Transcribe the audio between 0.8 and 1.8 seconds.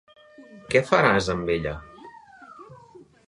faràs amb ella?